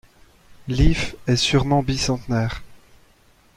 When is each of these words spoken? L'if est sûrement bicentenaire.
L'if 0.67 1.15
est 1.27 1.35
sûrement 1.35 1.83
bicentenaire. 1.83 2.63